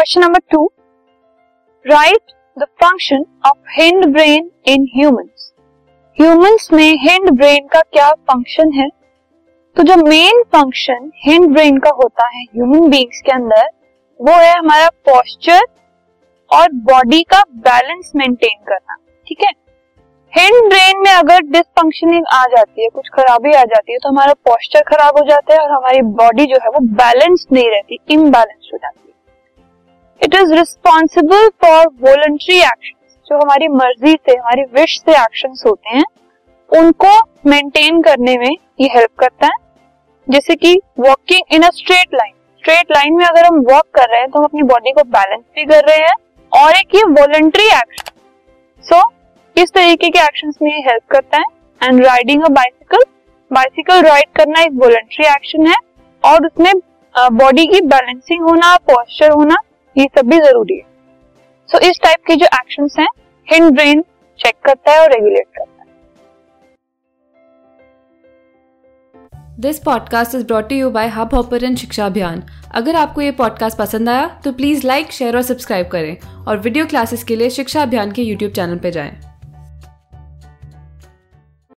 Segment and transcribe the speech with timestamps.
[0.00, 0.64] Question number two
[1.84, 5.50] write the function of hind brain in humans
[6.18, 8.88] humans में hind brain का क्या function है?
[9.76, 13.66] तो जो मेन फ़ंक्शन हिंड ब्रेन का होता है ह्यूमन बींग्स के अंदर,
[14.20, 15.60] वो है हमारा पोस्चर
[16.50, 18.96] और बॉडी का बैलेंस मेंटेन करना,
[19.26, 19.52] ठीक है?
[20.32, 24.32] हिंड ब्रेन में अगर डिसफंक्शनिंग आ जाती है, कुछ खराबी आ जाती है तो हमारा
[24.48, 28.70] पोस्चर खराब हो जाता है और हमारी बॉडी जो है वो बैलेंस नहीं रहती इम्बैलेंस
[28.72, 29.08] हो जाती है।
[30.20, 35.96] It is responsible for voluntary action जो हमारी मर्ज़ी से, हमारी विश से एक्शन होते
[35.96, 36.04] हैं,
[36.70, 37.14] उनको
[37.46, 39.58] मेंटेन करने में ये हेल्प करता है।
[40.26, 44.20] जैसे कि walking in a straight line straight line में अगर हम वॉक कर रहे
[44.20, 46.14] हैं तो हम अपनी बॉडी को बैलेंस भी कर रहे हैं
[46.52, 48.10] और एक ये वॉलंट्री एक्शन
[48.84, 49.02] सो
[49.56, 51.44] इस तरीके के एक्शन में ये हेल्प करता है।
[51.80, 53.04] And riding a bicycle
[53.50, 55.76] bicycle ride करना एक वॉलंटरी एक्शन है
[56.22, 56.72] और उसमें
[57.34, 59.56] बॉडी की बैलेंसिंग होना पॉस्चर होना
[59.96, 60.84] ये सब भी ज़रूरी है।
[61.68, 63.08] सो so, इस टाइप के जो एक्शन हैं
[63.48, 64.02] हिंड ब्रेन
[64.38, 65.88] चेक करता है और रेगुलेट करता है।
[69.60, 72.42] This podcast is brought you by Hub Hopper Shiksha Abhiyan
[72.74, 76.16] अगर आपको ये पॉडकास्ट पसंद आया तो प्लीज़ लाइक शेयर और सब्सक्राइब करें।
[76.46, 79.29] और वीडियो क्लासेस के लिए शिक्षा अभियान के यूट्यूब चैनल पर जाएँ।